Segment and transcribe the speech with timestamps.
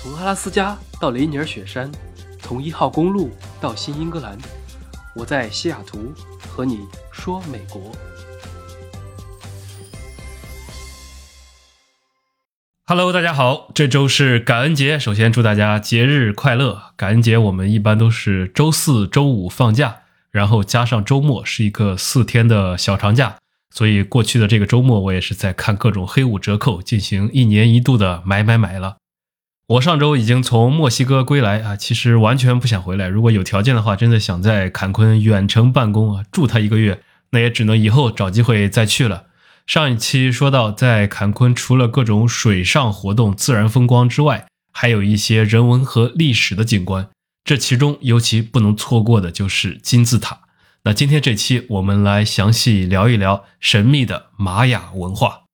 [0.00, 1.90] 从阿拉斯加到雷尼尔雪山，
[2.38, 4.38] 从一号公路到新英格兰，
[5.12, 6.78] 我在西雅图和你
[7.10, 7.90] 说美国。
[12.86, 16.92] Hello，大家好，这周是感恩节，首先祝大家节日快乐。
[16.96, 23.38] 感恩节我们一般都是周四周五放假，然后加上周末是一个四天的小长假，
[23.74, 28.98] 所以过去的这个周末我也是在看各种黑五折扣，进行一年一度的买买买了。
[29.68, 33.06] 我上周已经从墨西哥归来啊，其实完全不想回来。
[33.06, 39.26] 如果有条件的话，真的想在坎昆远程办公啊，住他一个月，那也只能以后找机会再去了。
[39.66, 47.10] 上一期说到，在坎昆除了各种水上活动、自然风光之外，还有一些人文和历史的景观。
[47.44, 50.40] 这其中尤其不能错过的就是金字塔。
[50.84, 55.47] 那今天这期我们来详细聊一聊神秘的玛雅文化。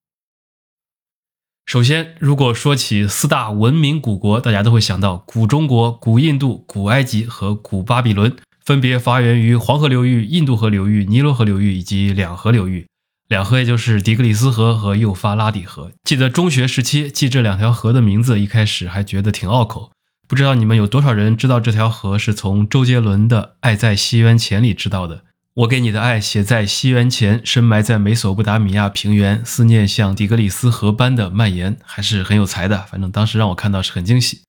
[1.65, 12.85] 首先，如果说起四大文明古国，大家都会想到古中国、古印度、古埃及和古巴比伦，分别发源于黄河流域、印度河流域、尼罗河流域以及两河流域。
[13.27, 15.91] 两河也就是底格里斯河和幼发拉底河。
[16.03, 19.91] 记得中学时期记这两条河的名字，一开始还觉得挺拗口。
[20.27, 25.23] 不知道你们有多少人知道这条河是从周杰伦的《爱在西元前》里知道的？
[25.55, 32.79] 我给你的爱写在西元前，深埋在美索不达米亚平原，思念像底格里斯河般的蔓延，还是很有才的。
[32.79, 34.41] 反正当时让我看到是很惊喜。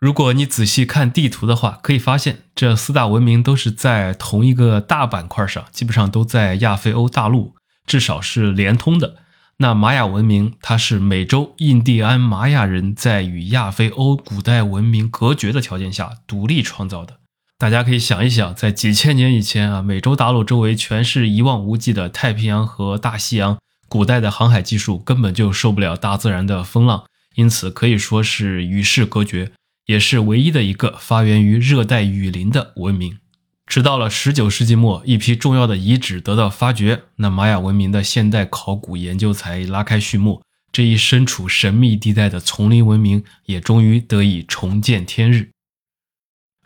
[0.00, 7.54] 如果你仔细看地图的话，可以发现这四大文明都是在同一个大板块上，基本上都在亚非欧大陆，
[7.86, 9.14] 至少是连通的。
[9.58, 17.17] 那玛雅文明，它是美洲印第安玛雅人在与亚非欧古代文明隔绝的条件下独立创造的。
[17.58, 29.50] 大家可以想一想，在几千年以前啊，美洲大陆周围全是一望无际的太平洋和大西洋，古代的航海技术根本就受不了大自然的风浪，因此可以说是与世隔绝，
[29.86, 33.18] 也是唯一的一个发源于热带雨林的文明。
[33.66, 45.50] 直到了十九世纪末，一批重要的遗址得到发掘，那玛雅文明的现代考古研究才拉开序幕，这一身处神秘地带的丛林文明也终于得以重见天日。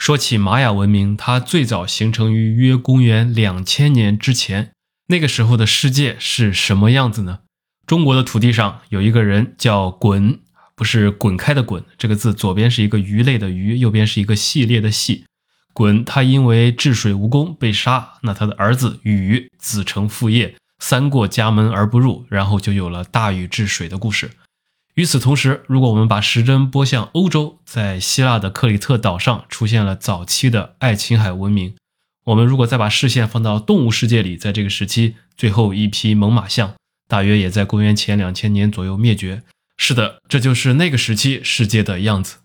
[0.03, 4.73] 说起玛雅文明，它最早形成于约公元两千年之前。
[5.07, 7.39] 那个时候的世界是什么样子呢？
[7.87, 10.41] 中国的土地上有一个人叫鲧，
[10.75, 15.25] 不是滚开的滚，这个字左边是一个鱼类的鱼，右边是一个系列的系。
[15.73, 24.33] 鲧他因为治水无功被杀，那他的儿子禹子承父业，三过家门而不入，然后就有了大禹治水的故事。
[24.95, 31.75] 与此同时，如果我们把时针拨向欧洲，在希腊的克里特岛上出现了早期的爱琴海文明。
[32.25, 36.75] 我们如果再把视线放到动物世界里，在这个时期，最后一批猛犸象
[37.09, 39.43] 大约也在公元前两千年左右灭绝。
[39.79, 42.37] 是的，这就是那个时期世界的样子。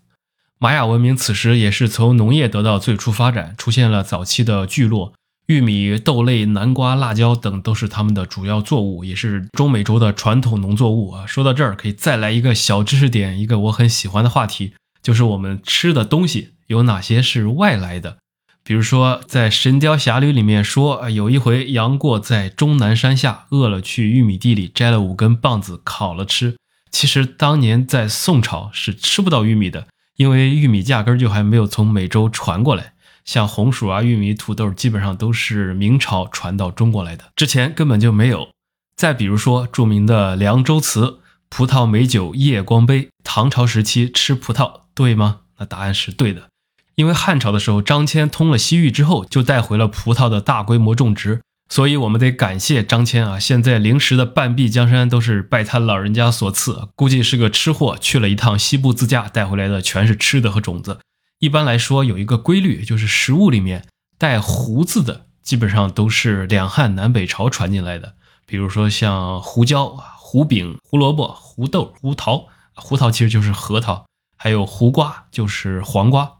[0.58, 5.12] 玛雅文明此时也是从农业得到最初发展，出现了早期的聚落。
[5.48, 11.24] 玉米、豆类、南瓜、辣椒等都是他们的主要作物，也是中美洲的传统农作物啊。
[11.26, 18.18] 说到这儿，可以再来一个小知识点，一个我很喜欢的话题，就是我们吃的东西有哪些是外来的。
[18.62, 26.56] 比如说，在《神雕侠侣》里面说，有一回杨过在终南山下饿了，去玉米地里摘了五根棒子烤了吃。
[26.90, 29.86] 其实当年在宋朝是吃不到玉米的，
[30.18, 32.92] 因为玉米压根就还没有从美洲传过来。
[33.28, 38.48] 像红薯啊、玉米、土豆，基本上都是明朝传到中国来的，之前根本就没有。
[38.96, 41.18] 再比如说著名的凉州词
[41.50, 45.40] “葡萄美酒夜光杯”，唐朝时期吃葡萄对吗？
[45.58, 46.48] 那答案是对的，
[46.94, 53.38] 因为汉朝的时候张骞通了西域之后，就带回了葡萄的大规模种植，所以我们得感谢张骞啊。
[53.38, 61.00] 现在灵石的半壁江山都是拜他老人家所赐，估计是个吃货，去了一趟西部自驾，带回来的全是吃的和种子。
[61.40, 63.86] 一般来说，有一个规律，就是食物里面
[64.18, 68.14] 带“胡”字的，基本上都是两汉南北朝传进来的。
[68.44, 76.38] 比如说像胡椒、胡饼、胡萝卜、胡豆、胡桃，胡桃其实就是核桃，还有胡瓜就是黄瓜。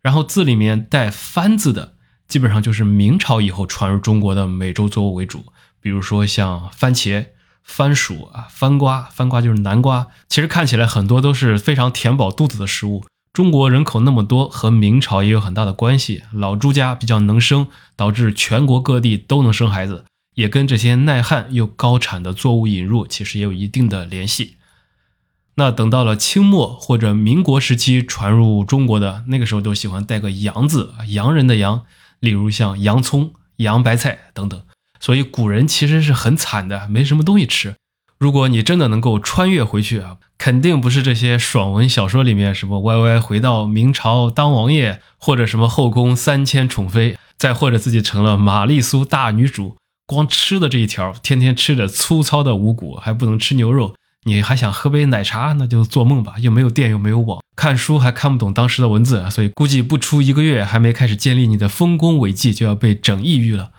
[0.00, 5.44] 然后字里面带“番”字的，基本上就是明朝以后传入中国的美洲作物为主。
[5.82, 7.26] 比如说像番茄、
[7.62, 10.06] 番薯啊、番瓜，番瓜就是南瓜。
[10.30, 13.04] 其实看起来很多都是非常填饱肚子的食物。
[13.32, 16.24] 中国人口那么多，和明朝也有很大的关系。
[16.32, 20.04] 老朱家比较能生，导致全国各地都能生孩子，
[20.34, 24.56] 也跟这些耐旱又高产的作物引入其实也有一定的联系。
[25.54, 31.84] 那等到了清末或者民国时期传入中国的那个时候，都喜欢带个“洋”字，洋人的“洋”，
[32.18, 34.60] 例如像洋葱、洋白菜等等。
[34.98, 37.76] 所以古人其实是很惨的，没什么东西吃。
[38.18, 40.16] 如果你真的能够穿越回去啊。
[40.40, 49.76] 肯定不是这些爽文小说里面什么歪歪回到明朝当王爷，或者什么后宫三千宠妃，再或者自己成了玛丽苏大女主，
[50.06, 53.94] 光吃的这一条，天天吃着粗糙的五谷，还不能吃牛肉，
[54.24, 56.36] 你还想喝杯奶茶，那就做梦吧！
[56.38, 63.72] 又没有电，又没有网，看书还看不懂当时的文字，所以估计不出一个月，还没开始建立你的丰功伟绩，就要被整抑郁了。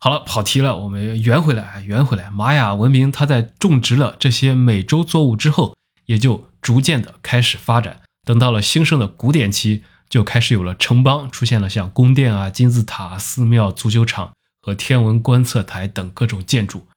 [0.00, 2.28] 好了，跑题了，我们圆回来，圆回来。
[2.30, 5.76] 玛雅文明它在种植了这些美洲作物之后，
[6.10, 8.00] 也就逐渐的开始发展。
[8.26, 16.88] 等到了兴盛的古典期，就开始有了城邦，出现了像宫殿啊、金字塔、寺庙、足球场和天文观测台等各种建筑。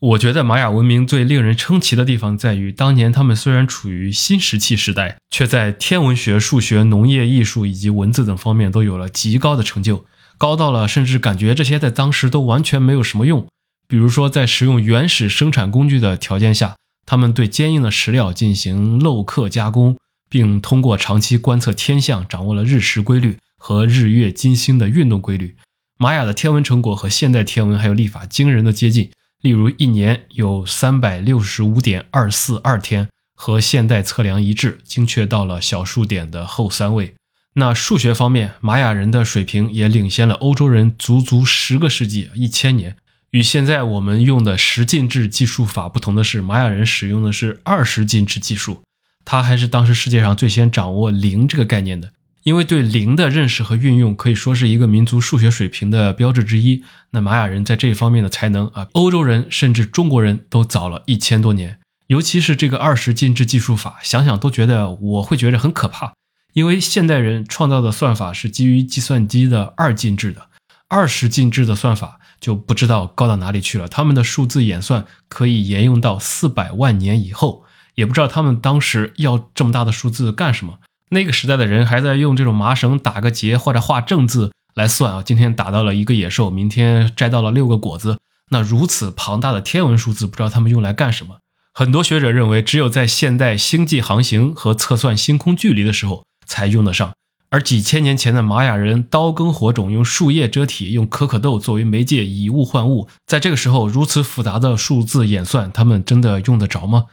[0.00, 10.04] 我觉得玛雅文明最令人称奇的地方在于，当年他们虽然处于新石器时代，却在天文学、数学、农业、艺术以及文字等方面都有了极高的成就。
[10.36, 13.46] 高到了，甚至感觉这些在当时都完全没有什么用。
[13.88, 16.76] 比如说，在使用原始生产工具的条件下，
[17.06, 19.96] 他们对坚硬的石料进行镂刻加工，
[20.28, 25.56] 并通过长期观测天象，掌握了日食规律和日月金星的运动规律。
[25.98, 29.10] 玛雅的天文成果和现代天文还有历法惊人的接近，
[29.40, 37.14] 例如一年有三百六十五点二四二天，和现代测量一致，精确到了小数点的后三位。
[37.54, 42.96] 那数学方面，玛雅人的水平也领先了欧洲人足足十个世纪，一千年。
[43.36, 48.82] 与现在我们用的十进制计数法不同的是，玛雅人使用的是二十进制计数。
[49.26, 52.12] 它还是当时世界上最先掌握零这个概念的。
[52.44, 56.82] 因为对零的认识和运用可以说是一个民族数学水平的标志之一。
[57.10, 61.78] 那玛雅人在这一方面的才能啊，欧洲人甚至中国人都早了一千多年。
[62.06, 66.14] 尤其是这个二十进制计数法，想想都觉得我会觉得很可怕。
[66.54, 70.46] 因为现代人创造的算法是基于计算机的二进制的，
[70.88, 73.88] 二十进制的算法就不知道高到哪里去了。
[73.88, 77.64] 他们的数字演算可以沿用到四百万年以后，
[77.96, 80.78] 也不知道他们当时要这么大的数字干什么。
[81.10, 88.18] 那个时代的人还在用这种麻绳打个结或者画正字来算啊，今天打到了一个野兽，明天摘到了六个果子。
[88.52, 91.38] 那如此庞大的天文数字，不知道他们用来干什么。
[91.74, 96.22] 很多学者认为，只有在现代星际航行和测算星空距离的时候。
[96.48, 97.12] 才用得上，
[97.50, 107.06] 而几千年前的玛雅人刀耕火种，用树叶遮体，用可可豆作为媒介，以物换物，在这个时候如此复杂的数字演算，他们真的用得着吗？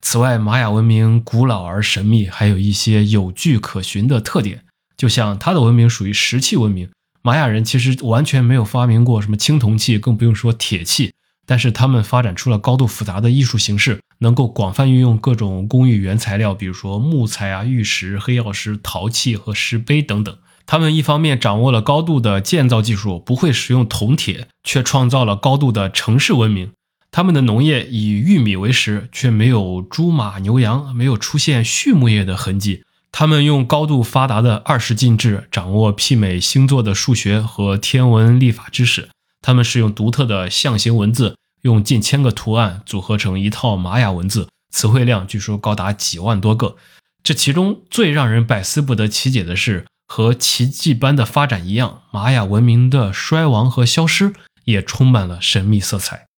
[0.00, 4.62] 此外，玛雅文明古老而神秘，还有一些有据可循的特点，
[4.96, 6.88] 就像它的文明属于石器文明，
[7.22, 11.12] 玛雅人其实完全没有发明过什么青铜器，更不用说铁器。
[11.50, 20.38] 但是他们发展出了高度复杂的艺术形式，能够广泛运用各种工艺原材料，比如说木材啊、玉石、黑曜石、陶器和石碑等等。
[20.64, 26.70] 他们一方面掌握了高度的建造技术，不会使用铜铁，却创造了高度的城市文明。
[27.10, 32.84] 他们的农业以玉米为食，却没有猪马牛羊，没有出现畜牧业的痕迹。
[33.10, 39.08] 他们用高度发达的二十进制，掌握媲美星座的数学和天文历法知识。
[39.40, 41.36] 他们是用独特的象形文字。
[41.62, 46.76] 用近千个图案组合成一套玛雅文字，词汇量据说高达几万多个。
[47.22, 54.32] 这其中最让人百思不得其解的是，和奇迹般的发展一样，玛雅文明的衰亡和消失
[54.64, 56.28] 也充满了神秘色彩。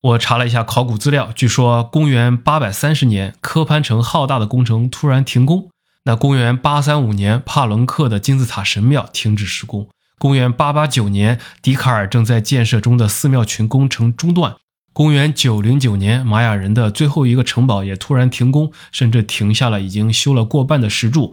[0.00, 5.68] 我查了一下考古资料，据说公元八百三十年，科潘城浩大的工程突然停工。
[6.04, 9.90] 那公元八三五年，帕伦克的金字塔神庙停止施工。
[10.20, 14.54] 公元八八九年，笛卡尔正在建设中的寺庙群工程中断。
[14.92, 21.32] 公元九零九年，玛雅人的最后一个城堡也突然停工，甚至停下了已经修了过半的石柱。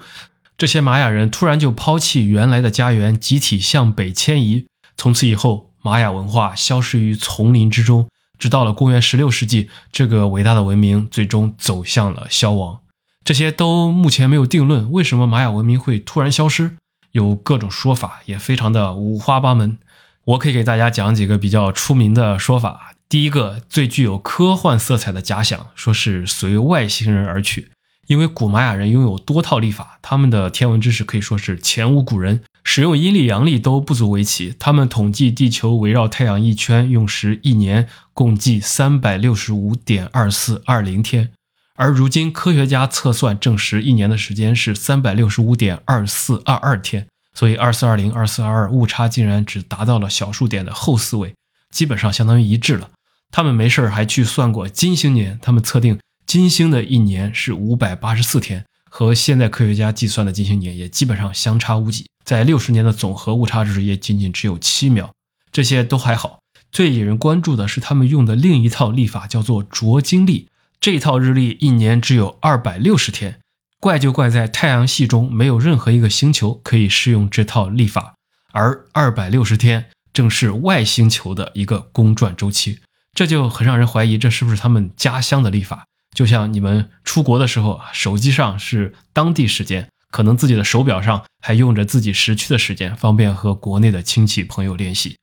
[0.57, 4.67] 这些玛雅人突然就抛弃原来的家园，集体向北迁移。
[4.95, 8.07] 从此以后，玛雅文化消失于丛林之中。
[8.39, 12.79] 直到了公元十六世纪，这个伟大的文明最终走向了消亡。
[13.25, 14.89] 这些都目前没有定论。
[14.93, 16.77] 为什么玛雅文明会突然消失？
[17.17, 19.77] 有各种说法，也非常的五花八门。
[20.23, 22.93] 我可以给大家讲几个比较出名的说法。
[23.09, 27.69] 第一个最具有科幻色彩的假想，说是随外星人而去。
[28.07, 34.55] 因为古玛雅人拥有多套历法，他们的天文知识可以说是前无古人，使用阴历阳历都不足为奇。
[34.59, 41.31] 他们统计地球围绕太阳一圈用时一年，共计三百六十五点二四二零天。
[41.79, 47.05] 而如今，科学家测算证实，一年的时间是三百六十五点二四二二天，
[47.35, 51.35] 所以二四二零、二四二二误差竟然只达到了小数点的后四位，
[51.69, 52.89] 基本上相当于一致了。
[53.29, 65.13] 他们没事儿还去算过金星年，他们测定金星的一年是五百八十四天，和现代科学家计算的金星年也基本上相差无几，在六十年的总和误差值也仅仅只有七秒。
[65.51, 66.39] 这些都还好，
[66.71, 70.47] 最引人关注的是他们用的另一套历法，叫做卓金历。
[70.79, 73.39] 这套日历一年只有二百六十天，
[73.79, 78.15] 怪就怪在太阳系中没有任何一个星球可以适用这套历法，
[78.53, 82.79] 而二百六十天正是外星球的一个公转周期，
[83.13, 85.85] 这就很让人怀疑这是不是他们家乡的历法。
[86.15, 95.17] 就像你们出国的时候，手机上是当地时间，可能自己的手表上还用着自己时区的时间，方便和国内的亲戚朋友联系。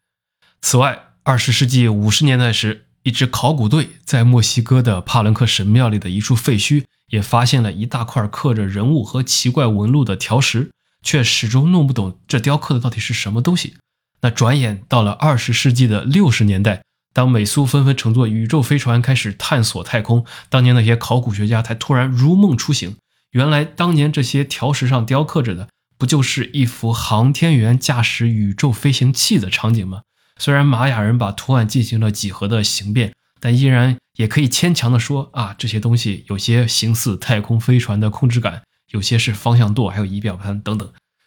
[0.61, 10.71] 此外，二十世纪五十年代时，一支考古队在墨西哥的帕伦克神庙里的一处废墟，也发现了一大块刻着人物和奇怪纹路的条石，
[11.03, 13.75] 却始终弄不懂这雕刻的到底是什么东西。
[14.23, 16.83] 那转眼到了二十世纪的六十年代。
[17.13, 22.97] 当美苏纷纷乘坐宇宙飞船开始探索太空，当年那些考古学家才突然如梦初醒。
[23.31, 25.69] 原来，当年这些条石上雕刻着的，
[25.99, 30.01] 不就是一幅航天员驾驶宇宙飞行器的场景吗？
[30.45, 40.87] 虽然玛雅人把图案进行了几何的形变，但依然也可以牵强的说啊，这些东西有些形似太空飞船的控制杆，有些是方向舵，还有仪表盘等等。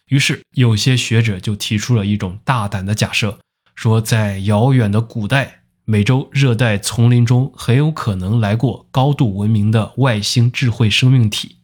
[0.09, 3.39] 于是，有些学者就提出了一种大胆的假设，
[3.74, 5.62] 说在遥远的古代。
[5.86, 11.55] 美洲热带丛林中很有可能来过高度文明的外星智慧生命体，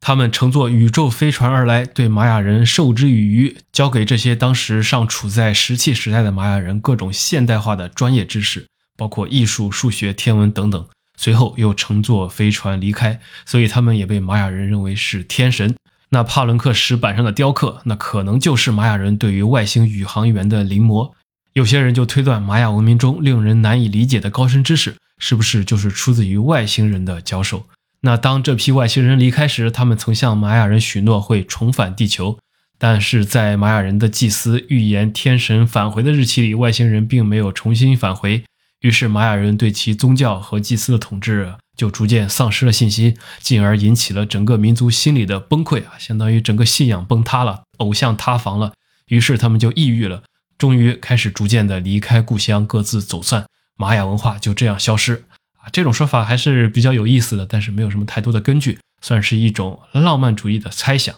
[0.00, 10.86] 他们乘坐宇宙飞船而来，对玛雅人授之以渔，教给这些当时尚处在石器时代的玛雅人各种现代化的专业知识，包括艺术、数学、天文等等。
[11.16, 15.74] 随后又乘坐飞船离开，所以他们也被玛雅人认为是天神。
[16.10, 21.12] 那帕伦克石板上的雕刻，那可能就是玛雅人对于外星宇航员的临摹。
[21.54, 27.66] 有些人就推断，玛雅文明中令人难以理解的高深知识，是不是就是出自于外星人的教授？
[28.02, 32.38] 那当这批外星人离开时，他们曾向玛雅人许诺会重返地球，
[32.78, 38.44] 但是在玛雅人的祭司预言天神返回的日期里，外星人并没有重新返回，
[38.80, 48.72] 于是玛雅人对其宗教和祭司的统治就逐渐丧失了信心，进而引起了整个民族心理的崩溃啊，相当于整个信仰崩塌了，偶像塌房了，
[49.08, 50.22] 于是他们就抑郁了。
[50.56, 55.24] 终于开始逐渐的离开故乡，各自走散，玛雅文化就这样消失。
[55.58, 55.68] 啊！
[55.72, 61.14] 这种说法还是比较有意思的，但是没有什么太多的根据，算是一种浪漫主义的猜想。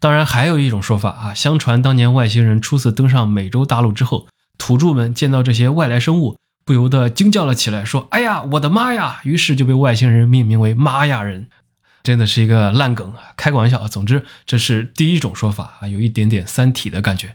[0.00, 11.48] 当然，还有一种说法啊，相传当年外星人初次登上美洲大陆之后，土著们见到这些外来生物，不由得惊叫了起来，说：“哎呀，我的妈呀！”于是就被外星人命名为玛雅人。
[12.04, 13.88] 真的是一个烂梗啊，开个玩笑啊。
[13.88, 17.34] 总之，这是第一种说法啊，有一点点《三体》的感觉。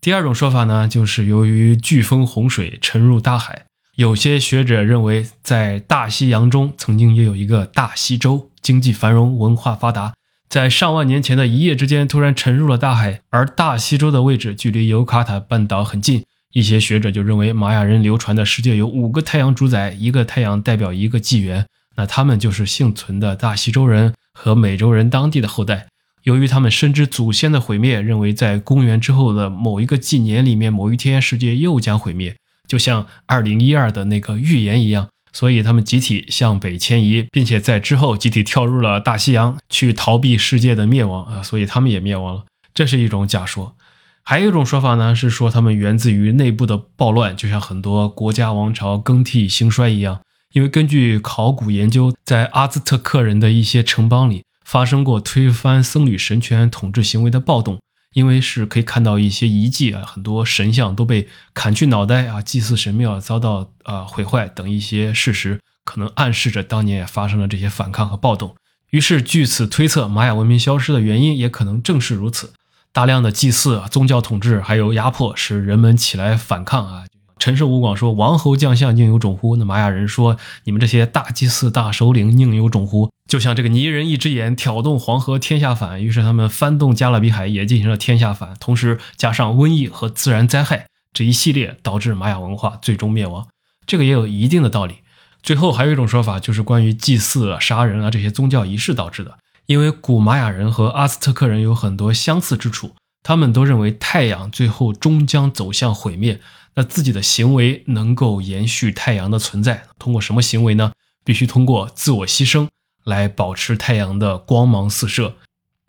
[0.00, 3.64] 第二种说法呢，就是由于飓风洪水沉入大海，
[3.96, 10.14] 有些学者认为，在大西洋中曾经也有一个大西洲，经济繁荣，文化发达，
[10.48, 25.86] 在上万年前的一夜之间突然沉入了大海，而大西洲的位置距离尤卡塔半岛很近，一些学者就认为玛雅人流传的世界有五个太阳主宰，一个太阳代表一个纪元，那他们就是幸存的大西洲人和美洲人当地的后代。
[26.24, 32.34] 由于他们深知祖先的毁灭，认为在公元之后的某一个纪年里面，某一天世界又将毁灭，
[32.66, 42.44] 就像二零一二的那个预言一样，所以他们集体向北迁移，并且在之后集体跳入了大西洋去逃避世界的灭亡啊，所以他们也灭亡了。
[42.72, 43.76] 这是一种假说。
[44.22, 50.20] 还有一种说法呢，是说他们源自于内部的暴乱，就像很多国家王朝更替兴衰一样。
[50.52, 54.42] 因为根据考古研究，在阿兹特克人的一些城邦里。
[54.64, 57.78] 发生过推翻僧侣神权统治行为的暴动，
[58.14, 68.56] 因为是可以看到一些遗迹啊，很多神像都被砍去脑袋啊，祭祀神庙遭到啊毁坏等一些事实，可能暗示着当年也发生了这些反抗和暴动。
[68.90, 72.54] 于是据此推测，玛雅文明消失的原因也可能正是如此。
[72.92, 77.04] 大量的祭祀、宗教统治还有压迫，使人们起来反抗啊。
[77.38, 93.46] 陈胜吴广说：“王侯将相宁有种乎？”那玛雅人说：“你们这些大祭司、大首领宁有种乎？”就像这个泥人一只眼挑动黄河天下反，于是他们翻动加勒比海也进行了天下反，同时加上瘟疫和自然灾害这一系列，导致玛雅文化最终灭亡。
[93.86, 94.96] 这个也有一定的道理。
[95.42, 99.36] 最后还有一种说法，就是关于祭祀啊、杀人啊这些宗教仪式导致的。
[99.66, 106.40] 因为古玛雅人和阿斯特克人有很多相似之处，他们都认为太阳最后终将走向毁灭。
[106.76, 110.92] 那自己的行为能够延续太阳的存在，通过什么行为呢？
[111.24, 112.68] 必须通过自我牺牲
[113.04, 115.36] 来保持太阳的光芒四射。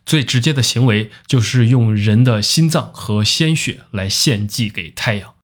[0.04, 5.34] 最直接的行为就是用人的心脏和鲜血来献祭给太阳。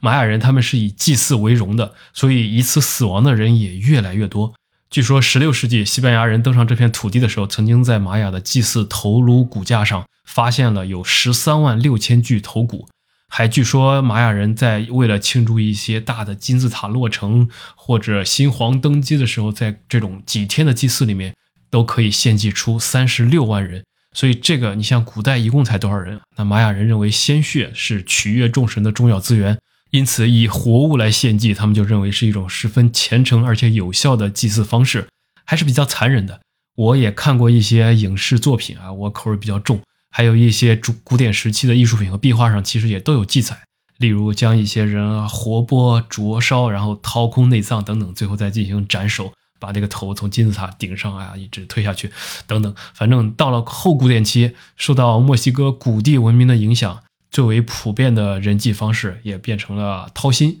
[0.00, 4.54] 玛雅人他们是以祭祀为荣的，所以一次死亡的人也越来越多。
[4.90, 12.88] 据说16世纪西班牙人登上这片土地的时候，曾经在玛雅的祭祀头颅骨架上发现了有13万六千具头骨。
[13.28, 21.34] 还据说玛雅人在为了庆祝一些大的金字塔落成或者新皇登基的时候，在这种几天的祭祀里面，
[21.70, 23.84] 都可以献祭出三十六万人。
[24.14, 26.18] 所以这个你像古代一共才多少人？
[26.36, 29.56] 那玛雅人认为鲜血是取悦众神的重要资源，
[29.90, 35.06] 因此以活物来献祭，他们就认为是一种十分虔诚而且有效的祭祀方式，
[35.44, 36.40] 还是比较残忍的。
[36.74, 39.80] 我也看过一些影视作品啊，我口味比较重。
[40.10, 43.58] 还有一些古古典时期的艺术品和壁画上，其实也都有记载。
[43.98, 52.10] 例如，将一些人啊活剥、灼烧，然后掏空内脏等等，最后再进行斩首，把这个头从金字塔顶上啊一直推下去，
[52.46, 52.72] 等等。
[52.94, 60.58] 反正到了后古典期，受到墨西哥古地文明的影响，最为普遍的人祭方式也变成了掏心。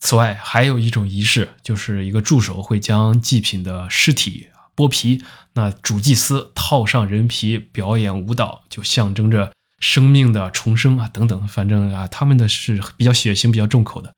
[0.00, 4.46] 此外，还有一种仪式，就是一个助手会将祭品的尸体。
[4.78, 14.14] 剥皮，那主祭司套上人皮表演舞蹈，就象征着生命的重生啊，等等，反正啊，他们的是比较血腥、比较重口的。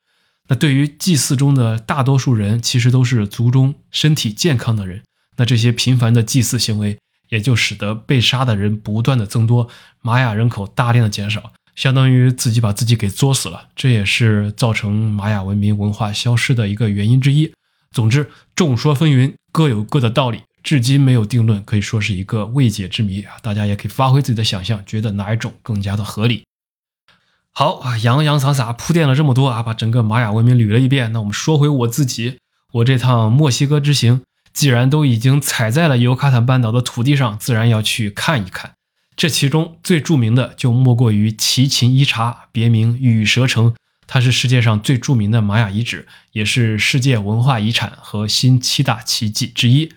[0.49, 5.03] 那对于祭祀中的大多数人，其实都是族中身体健康的人。
[5.39, 6.99] 那这些频繁的祭祀行为，
[7.31, 9.67] 也就使得被杀的人不断的增多，
[10.03, 13.69] 玛雅人口大量的减少，相当于自己把自己给作死了。
[13.75, 17.51] 这也是造成玛雅文明文化消失的一个原因之一。
[17.93, 20.43] 总之，众说纷纭，各有各的道理。
[20.63, 23.35] 至今没有定论，可以说是一个未解之谜啊！
[23.43, 26.45] 大家也可以发挥自己的想象，觉得哪一种更加的合理。
[27.53, 31.13] 好啊，洋洋洒洒铺垫了这么多啊，把整个玛雅文明捋了一遍。
[31.13, 32.39] 那我们说回我自己，
[32.75, 38.75] 我这趟墨西哥之行，既然都已经踩在了尤卡坦半岛的土地上，自然要去看一看。
[39.17, 43.75] 这其中最著名的就莫过于奇琴伊察，别名羽蛇城，
[44.07, 49.93] 它是世界上最著名的玛雅遗址，也是世界文化遗产和新七大奇迹之一。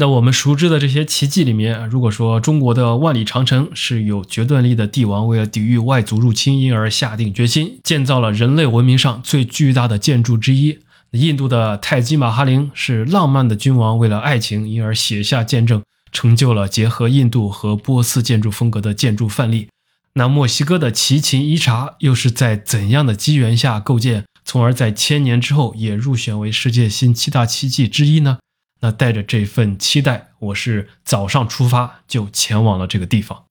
[0.00, 10.78] 那我们熟知的这些奇迹里面，如果说中国的万里长城是有决断力的帝王为了抵御外族入侵，因而下定决心建造了人类文明上最巨大的建筑之一；
[11.10, 19.66] 印度的泰姬玛哈陵是浪漫的君王为了爱情，因而写下见证，成就了结合印度和波斯建筑风格的建筑范例。
[20.12, 28.38] 那墨西哥的奇琴伊察又是在怎样的机缘下构建，从而在千年之后也入选为世界新七大奇迹之一呢？
[28.80, 33.44] 那带着这份期待，我是早上出发就前往了这个地方。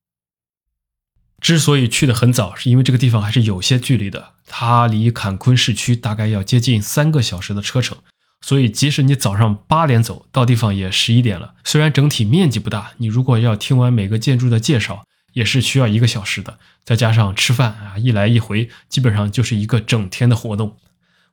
[1.40, 7.98] 之所以去的很早，是因为这个地方还是有些距离的，它离坎昆市区大概要接近三个小时的车程。
[8.40, 11.54] 所以即使你早上八点走到地方也十一点了。
[11.64, 16.58] 虽然整体面积不大，你如果要听完每个建筑的介绍，也是需要一个小时的。
[16.84, 20.76] 再加上吃饭啊，一来一回，基本上就是一个整天的活动。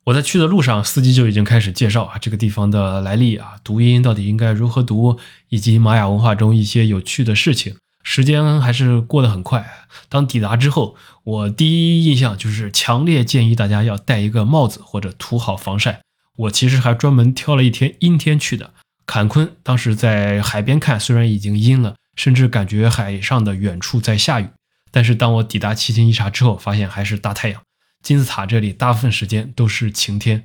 [0.06, 7.74] 我在去的路上，司机就已经开始介绍啊这个地方的来历啊，读音到底应该如何读，以及玛雅文化中一些有趣的事情。
[8.04, 9.68] 时间还是过得很快。
[10.08, 11.66] 当抵达之后，我第
[11.98, 16.00] 一印象就是强烈建议大家要戴一个帽子或者涂好防晒。
[16.36, 18.74] 我其实还专门挑了一天阴天去的。
[19.06, 24.46] 坎昆当时在海边看，虽然已经阴了，甚至感觉海上的远处在下雨，
[24.92, 27.60] 但是当我抵达奇琴伊察之后，发现还是大太阳。
[28.06, 30.44] 金字塔这里大部分时间都是晴天，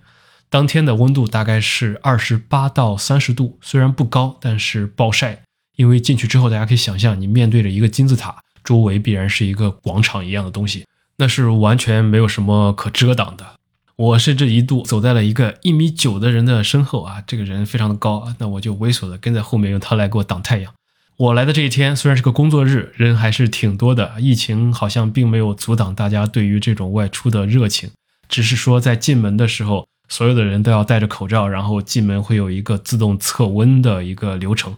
[0.50, 5.44] 当天的温度大概是二十八到三十度，虽然不高，但是暴晒。
[5.76, 13.46] 因为进去之后，大家可以想象，你面对着一个金字塔，周围必然是一个广场一样的东西，那是完全没有什么可遮挡的。
[13.96, 20.74] 我甚至一度走在了一个一米九的人的身后啊，这个人非常的高，那我就猥琐的跟在后面，用他来给我挡太阳。
[21.22, 24.16] 我来的这一天虽然是个工作日，人还是挺多的。
[24.20, 27.92] 疫情好像并没有阻挡大家对于这种外出的热情，
[28.28, 34.74] 只是说在进门的时候，所有的人都要戴着口罩，然后进门会有一个自动测温的一个流程。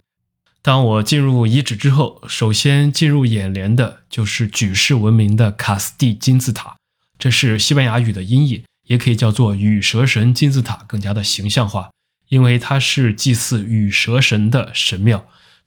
[0.60, 6.76] 当我进入遗址之后，首先进入眼帘的就是举世闻名的卡斯蒂金字塔，
[7.18, 11.88] 这是西班牙语的音译，也可以叫做羽蛇神金字塔，更加的形象化，
[12.28, 15.24] 因为它是祭祀羽蛇神的神庙。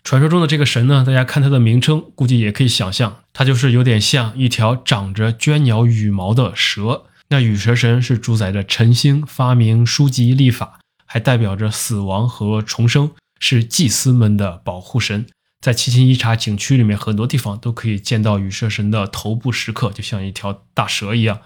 [0.08, 7.04] 传说中的这个神呢，大家看它的名称，估计也可以想象，它就是有点像一条长着鹃鸟羽毛的蛇。
[7.28, 15.26] 那羽蛇神是主宰着晨星、发明书籍、历法，还代表着死亡和重生，是祭司们的保护神。
[15.60, 21.41] 在七星一茶景区里面，很多地方都可以见到羽蛇神的头部石刻，就像一条大蛇一样。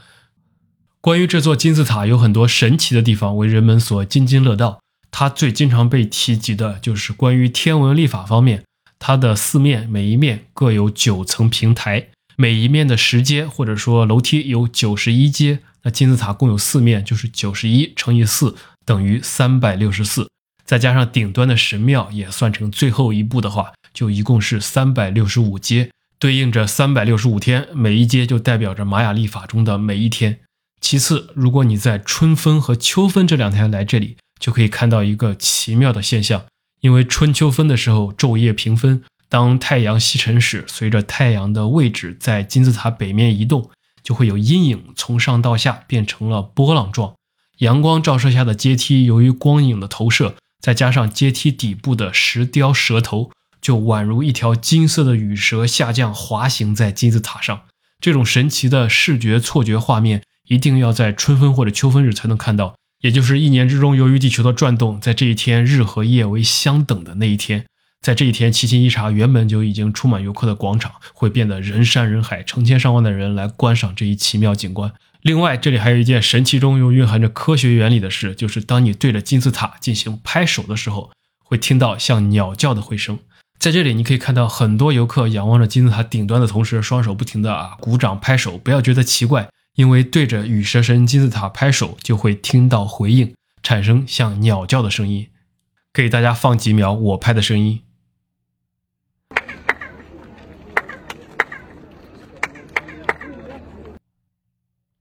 [1.02, 4.81] 关于这座金字塔，有很多神奇的地方，为人们所津津乐道。
[5.12, 8.64] 它最经常被提及的就是关于天文历法方面，
[8.98, 15.60] 它的四面每一面各有九层平台，每一面的石阶或者说楼梯有九十一阶。
[15.84, 20.30] 那金字塔共有四面，就是九十一乘以四等于三百六十四，
[20.64, 30.40] 再加上顶端的神庙也算成最后一步的话，就一共是三百六十五阶，对应着三百六十五天，每一阶就代表着玛雅历法中的每一天。
[30.80, 36.44] 其次，如果你在春分和秋分这两天来这里，就可以看到一个奇妙的现象。
[36.82, 43.70] 因为春秋分的时候昼夜平分，当太阳西沉时，随着太阳的位置在金字塔北面移动，
[44.04, 47.14] 就会有阴影从上到下变成了波浪状。
[47.60, 57.62] 阳光照射下的阶梯，由于光影的投射，再加上阶梯底部的石雕蛇头，就宛如一条金色的羽蛇下降滑行在金字塔上。
[58.02, 60.24] 这种神奇的视觉错觉画面。
[60.48, 67.66] 一定要在春分或者秋分日才能看到，也就是一年之中，由于地球的转动，在这一天日和夜为相等的那一天，
[68.00, 74.92] 在这一天，七星一茶原本就已经充满游客的广场会变得人山人海，成千上万的人来观赏这一奇妙景观。
[75.22, 81.12] 另外，这里还有一件神奇中又蕴含着科学原理的事，就是当你对着金字塔进行拍手的时候，
[81.44, 83.20] 会听到像鸟叫的回声。
[83.60, 89.48] 在这里，你可以看到很多游客仰望着金字塔顶端的同时，双手不停的啊鼓掌拍手，不要觉得奇怪。
[89.76, 95.30] 因为对着羽蛇神金字塔拍手，就会听到回应，产生像鸟叫的声音。
[95.94, 97.82] 给大家放几秒我拍的声音，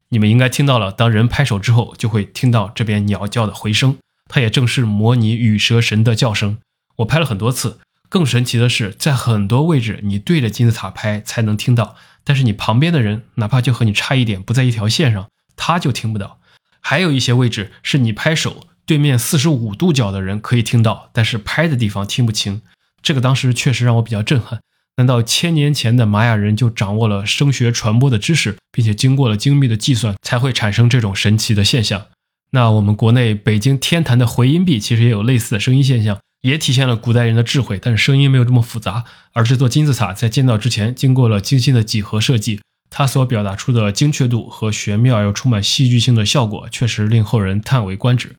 [0.09, 0.91] 你们应该听到了。
[0.91, 6.59] 当人拍手之后，就会听到这边鸟叫的回声，它也正是模拟羽蛇神的叫声。
[6.97, 7.81] 我拍了很多次。
[8.11, 11.95] 更神奇的是，在很多位置，你对着金字塔拍才能听到，
[12.25, 16.41] 但是你旁边的人，哪怕就和你差一点，不在一条线上，他就听不到。
[16.81, 22.63] 还有一些位置是你拍手，对面四十五度角的人可以听到，但是拍的地方听不清。
[23.01, 24.61] 这个当时确实让我比较震撼。
[24.97, 32.07] 难道千年前的玛雅人就掌握了声学传播的知识，并且经过了精密的计算，才会产生这种神奇的现象？
[32.51, 36.19] 那我们国内北京天坛的回音壁其实也有类似的声音现象。
[36.43, 39.05] 也体现了古代人的智慧，但是声音没有这么复杂。
[39.33, 48.37] 而这座金字塔在建造之前，经过了精心的几何设计，它所表达出的精确度和玄妙又充满戏剧性的效果，确实令后人叹为观止。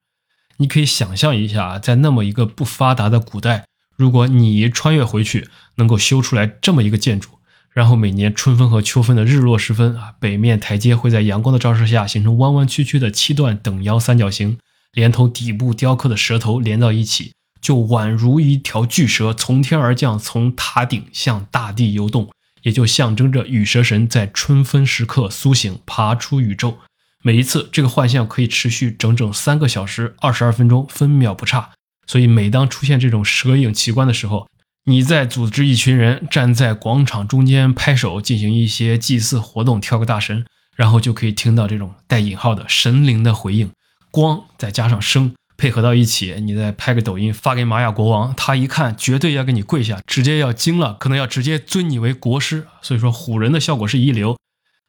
[0.57, 7.29] 你可以想象一下，在那么一个不发达的古代，如果你穿越回去，能够修出来这么一个建筑，
[7.71, 14.57] 然后每年春分和秋分的日落时分啊，北面台阶会在阳光的照射下形成弯弯曲曲的七段等腰三角形，
[14.91, 17.31] 连同底部雕刻的蛇头连到一起。
[17.61, 22.29] 就宛如一条巨蛇从天而降，从塔顶向大地游动，
[22.63, 26.79] 也就象征着羽蛇神在春分时刻苏醒，爬出宇宙。
[27.23, 31.69] 每一次这个幻象可以持续整整三个小时二十二分钟，分秒不差。
[32.07, 34.47] 所以每当出现这种蛇影奇观的时候，
[34.85, 40.43] 你再组织一群人站在广场中间拍手，进行一些祭祀活动，跳个大神，
[40.75, 43.69] 然后就可以听到这种带引号的神灵的回应，
[44.09, 45.35] 光再加上声。
[45.61, 52.65] 配合到一起，你再拍个抖音发给玛雅国王，他一看绝对要给你跪下，直接要惊了，可能要直接尊你为国师。
[52.81, 54.35] 所以说唬人的效果是一流，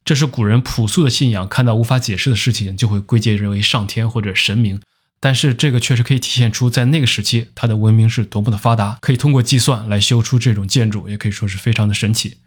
[0.02, 4.80] 这是古人朴素的信仰，看到无法解释的事情就会归结认为上天或者神明。
[5.20, 12.38] 但是这个确实可以体现出在那个时期它的文明是多么的发达，可以通过计算来修出这种建筑，也可以说是非常的神奇。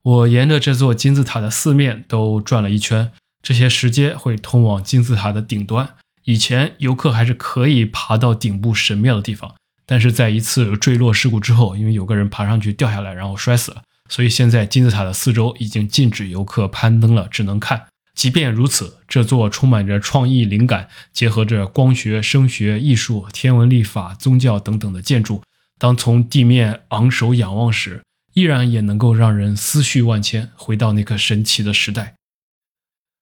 [0.00, 3.12] 我沿着这座金字塔的四面都转了一圈，
[3.42, 5.90] 这些石阶会通往金字塔的顶端。
[6.26, 9.54] 以前游客还是可以爬到顶部神庙的地方，
[9.86, 17.86] 但是在一次坠落事故之后，因为有个人爬上去掉下来，然后摔死了，所以现在金字塔的四周已经禁止游客攀登了，只能看。
[18.16, 25.44] 即便如此，这座充满着创意灵感、结合着光学、声学、艺术、天文历法、宗教等等的建筑，
[25.78, 28.02] 当从地面昂首仰望时，
[28.34, 32.14] 依然也能够让人思绪万千，回到那个神奇的时代。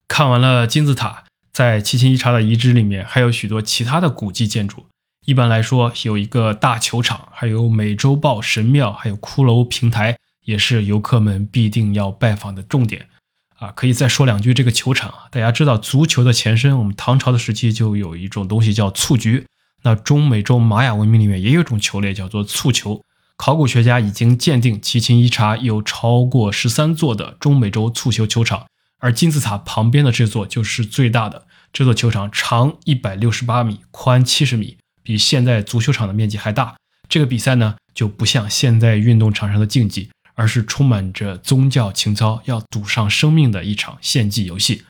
[0.08, 1.24] 看完了金字塔。
[1.54, 4.86] 在七星一茶的遗址里面，还有许多其他的古迹建筑。
[5.24, 13.06] 一般来说，有一个大球场，还有美洲豹神庙，还有骷髅平台，也是游客们必定要拜访的重点。
[13.56, 15.28] 啊，可以再说两句这个球场啊。
[15.30, 19.46] 大家知道，足球的前身，我们唐朝的时期就有一种东西叫蹴鞠。
[19.84, 23.00] 那中美洲玛雅文明里面也有一种球类叫做蹴球。
[23.36, 28.66] 考古学家已经鉴定，七星一茶有超过十三座的中美洲蹴球球场。
[29.04, 31.46] 而金字塔旁边的这座就是最大的。
[31.74, 36.74] 这座球场长一百六十八米，宽七十米，比现在足球场的面积还大。
[37.06, 44.84] 这个比赛呢，就不像现在运动场上的竞技，而是充满着宗教情操，要赌上生命的一场献祭游戏。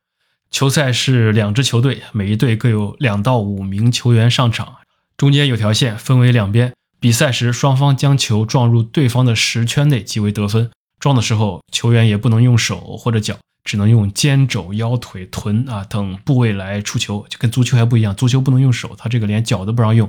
[0.52, 4.76] 球赛是两支球队，每一队各有两到五名球员上场，
[5.16, 6.72] 中间有条线分为两边。
[7.00, 10.70] 比赛时，双方将球撞入对方的十圈内即为得分。
[11.00, 13.36] 撞的时候，球员也不能用手或者脚。
[13.64, 18.14] 只能用肩肘、腰腿、臀啊等部位来触球，就跟足球还不一样。
[18.14, 20.08] 足球不能用手，他这个连脚都不让用。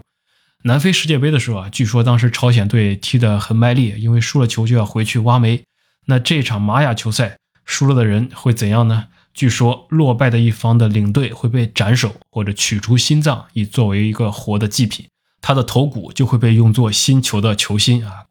[0.63, 5.63] 南非世界杯的时候啊，据说当时朝鲜队踢得很卖力，因为输了球就要回去挖煤。
[6.08, 9.06] 那这场玛雅球赛输了的人会怎样呢？
[9.34, 15.08] 据说落败的一方的领队会被斩首或者取出心脏，以作为一个活的祭品，
[15.41, 18.24] 他的头骨就会被用作新球的球心啊。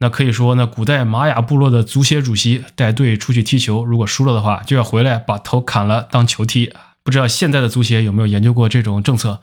[0.00, 6.72] 那可以说，呢，古代玛雅部落的足协主席带队出去踢球，如果输了的话，就要回来把头砍了当球踢。
[7.02, 9.40] 不知道现在的足协有没有研究过这种政策？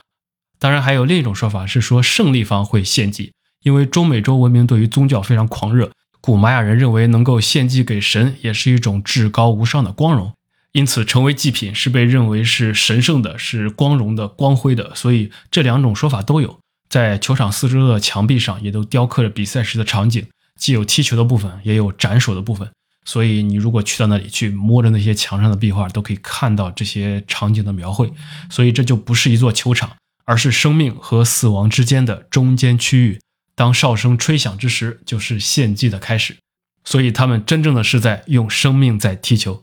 [0.58, 3.32] 当然，还有另一种说法是说胜利方会献祭，
[3.64, 5.90] 因为中美洲文明对于宗教非常狂热，
[6.22, 10.32] 古玛雅人认为能够献祭给神也是一种至高无上的光荣，
[10.72, 14.94] 因此成为祭品是被认为是神圣的、是光荣的、光辉的。
[14.94, 20.26] 所以这两种说法都有，在球场四周的墙壁上也都雕刻着比赛时的场景。
[20.56, 22.68] 既有踢球的部分，也有斩首的部分，
[23.04, 28.12] 所以你如果去到那里去摸着那些墙上的壁画，都可以看到这些场景的描绘。
[28.50, 33.20] 所以这就不是一座球场，而是生命和死亡之间的中间区域。
[33.54, 36.36] 当哨声吹响之时，就是献祭的开始。
[36.84, 39.62] 所以他们真正的是在用生命在踢球。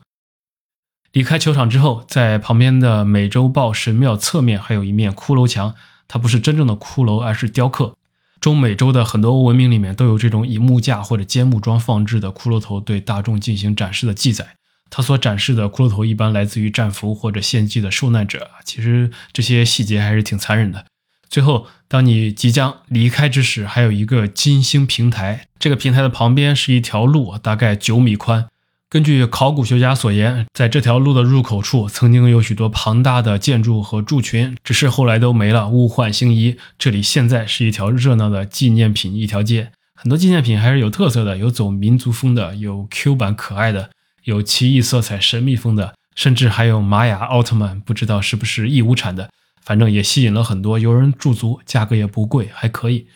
[1.12, 5.76] 离开球场之后，在旁边的美洲豹神庙侧面还有一面骷髅墙，
[6.08, 7.96] 它不是真正的骷髅，而是雕刻。
[8.44, 14.58] 中美洲的很多文明里面都有这种以木架或者尖木桩放置的骷髅头对大众进行展示的记载。
[14.90, 18.50] 它所展示的骷髅头一般来自于战俘或者献祭的受难者。
[18.66, 20.86] 其实这些细节还是挺残忍的。
[21.30, 28.48] 最后，当你即将离开之时，还有一个金星平台，这个平台的旁边是一条路，大概九米宽。
[28.94, 36.58] 根据考古学家所言，在这条路的入口处曾经有许多庞大的建筑和柱群，只是后来都没了，物换星移。
[36.78, 43.90] 这里现在是一条热闹的纪念品一条街，很多纪念品还是有特色的，有走民族风的，有 Q 版可爱的，
[44.26, 49.32] 有奇异色彩神秘风的，甚至还有玛雅奥特曼，不知道是不是义乌产的，
[49.64, 53.08] 反正也吸引了很多游人驻足，价格也不贵，还可以。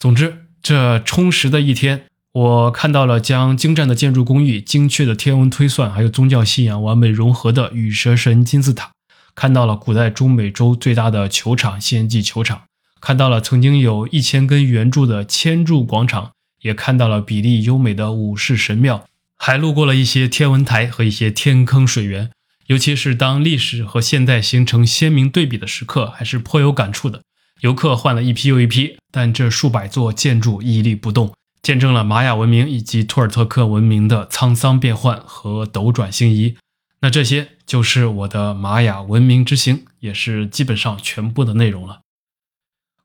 [0.00, 2.06] 总之，这充实的一天。
[2.32, 8.92] 我看到了将精湛的建筑工艺、精确的天文推算，还有宗教信仰完美融合的羽蛇神金字塔；
[9.34, 12.60] 看到了古代中美洲最大的球场——仙迹球场；
[13.02, 16.30] 看到了曾经有一千根圆柱的千柱广场；
[16.62, 19.04] 也看到了比例优美的武士神庙；
[19.36, 22.30] 还路过了一些天文台和一些天坑水源。
[22.68, 27.20] 尤其是当历史和现代形成鲜明对比的时刻，还是颇有感触的。
[27.60, 31.34] 游客换了一批又一批，但这数百座建筑屹立不动。
[31.62, 36.56] 见证了玛雅文明以及托尔特克文明的沧桑变幻和斗转星移。
[37.00, 42.00] 那这些就是我的玛雅文明之行，也是基本上全部的内容了。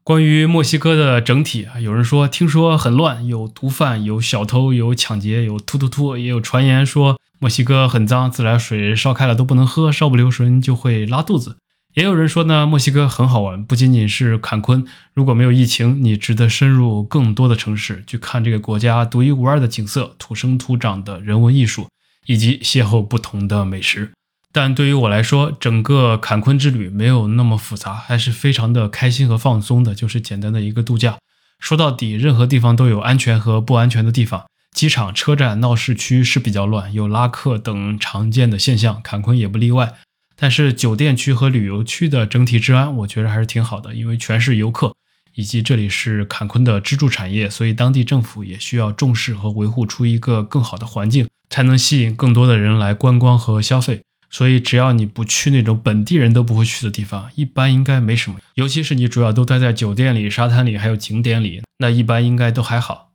[0.03, 11.57] 关于墨西哥的整体啊，有人说听说很乱，有毒贩，有小偷，有抢劫，有突突突，也有传言说墨西哥很脏，自来水烧开了都不能喝，稍不留神就会拉肚子。
[11.97, 14.85] 也有人说呢，墨西哥很好玩，不仅仅是坎昆。
[15.15, 21.87] 如果没有疫情，你值得深入更多的城市，去看这个国家独一无二的景色、土生土长的人文艺术，
[22.27, 24.11] 以及邂逅不同的美食。
[24.51, 31.17] 但对于我来说，整个坎昆之旅没有那么复杂，还是非常的开心和放松的，就是简单的一个度假。
[31.59, 39.95] 说到底，任何地方都有安全和不安全的地方，机场、车站、闹市区是比较乱，有拉客等常见的现象，坎昆也不例外。
[40.39, 44.95] 但是酒店区和旅游区的整体治安，我觉得还是挺好的，因为全是游客，
[45.33, 54.01] 以及这里是坎昆的支柱产业，所以当地政府也需要重视和维护出一个更好的环境，才能吸引更多的人来观光和消费。
[54.29, 58.37] 所以只要你不去那种本地人都不会去的地方，一般应该没什么。
[58.55, 63.06] 尤其是你主要都待在酒店里、沙滩里还有景点里，那一般应该都还好。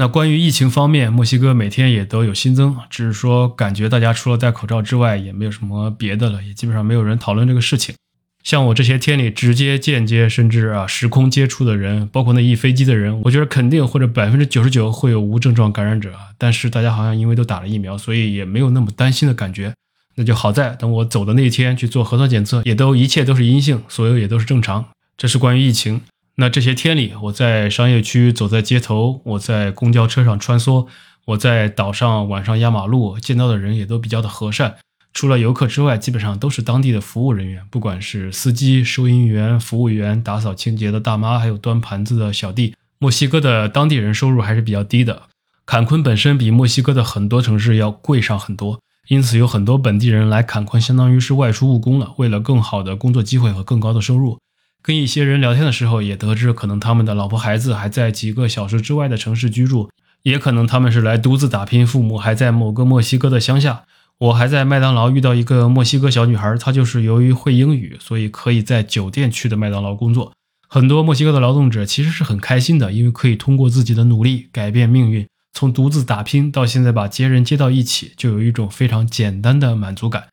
[0.00, 7.96] 那关于疫情方面，墨西哥每天也都有新增，只是说感觉大家除了戴口罩之外，也没有什么别的了，也基本上没有人讨论这个事情。
[8.44, 16.12] 像我这些天里直接、间接甚至啊时空接触的人，包括那一飞机的人，我觉得肯定或者百分之九十九会有无症状感染者。
[16.38, 19.74] 但是大家好像因为都打了疫苗，所以也没有那么担心的感觉。
[20.14, 24.84] 那就好在等我走的那一天去做核酸检测，也都一切都是阴性，所有也都是正常。
[25.16, 26.02] 这是关于疫情。
[26.40, 30.86] 那这些天里，我在商业区走在街头，我在公交车上穿梭，
[31.24, 34.76] 我在岛上晚上压马路，见到的人也都比较的和善。
[35.12, 42.76] 除了游客之外，基本上都是当地的服务人员，不管是司机、收银员、服务员、打扫清洁的大妈，还有端盘子的小弟。
[43.00, 45.22] 墨西哥的当地人收入还是比较低的，
[45.66, 54.38] 坎昆本身比墨西哥的很多城市要贵上很多，因此有很多本地人来坎昆，相当于是外出务工了，为了更好的工作机会和更高的收入。
[54.88, 59.90] 跟一些人聊天的时候，也得知可能他们的老婆孩子还在几个小时之外的城市居住，
[60.22, 63.82] 也可能他们是来独自打拼，父母还在某个墨西哥的乡下。
[64.16, 70.32] 我还在麦当劳遇到一个墨西哥小女孩，她就是由于会英语，所以可以在酒店区的麦当劳工作。
[70.66, 80.28] 很多墨西哥的劳动者其实是很开心的，因为可以通过自己的努力改变命运，从独自打拼到现在把接人接到一起，就有一种非常简单的满足感。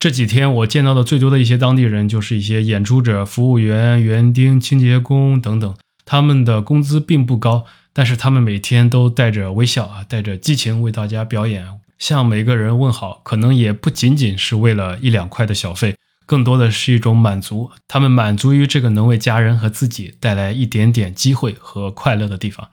[0.00, 5.76] 这几天我见到的最多的一些当地人，就是一些演出者、服务员、园丁、清洁工等等。
[6.06, 11.66] 他们的工资并不高，但是他们每天都带着微笑啊，带着激情为大家表演，
[11.98, 13.20] 向每个人问好。
[13.22, 17.70] 可能也不仅仅是为了一两块的小费，更多的是一种满足。
[17.86, 22.70] 他们满足于这个能为家人和自己带来一点点机会和快乐的地方。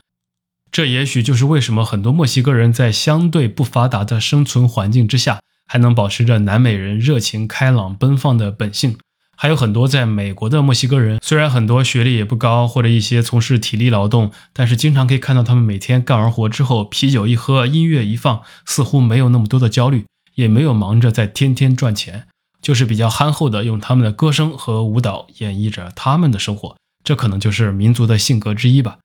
[0.72, 5.42] 这也许就是为什么很多墨西哥人在相对不发达的生存环境之下。
[5.68, 8.98] 还能保持着南美人热情、开朗、奔放的本性，
[9.36, 22.28] 还有很多在美国的墨西哥人，虽然很多学历也不高，或者一些从事体力劳动，但是经常可以看到他们每天干完活之后，啤酒一喝，音乐一放，似乎没有那么多的焦虑，也没有忙着在天天赚钱，
[22.62, 26.76] 就是比较憨厚的用他们的歌声和舞蹈演绎着他们的生活。
[27.04, 28.98] 这可能就是民族的性格之一吧。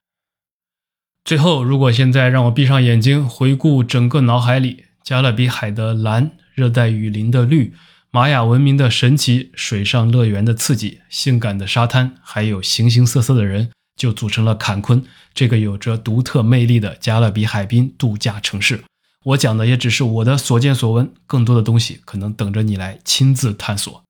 [1.25, 6.33] 最后，如果现在让我闭上眼睛，回顾整个脑海里加勒比海的蓝。
[6.55, 7.75] 热带雨林的绿，
[8.11, 18.83] 玛雅文明的神奇，水上乐园的刺激，性感的沙滩，还有形形色色的人，就组成了坎昆这个有着独特魅力的加勒比海滨度假城市。
[19.25, 24.03] 我讲的也只是我的所见所闻，更多的东西可能等着你来亲自探索。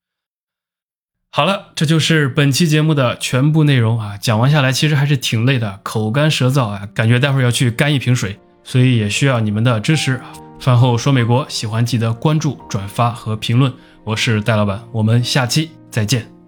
[1.34, 4.18] 好了，这就是本期节目的全部内容啊！
[4.18, 10.20] 讲完下来，其实还是挺累的，口干舌燥啊，感觉待会儿要去干一瓶水，所以也需要你们的支持。
[10.62, 13.72] 饭后说美国，喜欢记得关注、转发和评论。
[14.04, 16.41] 我是戴老板，我们下期再见。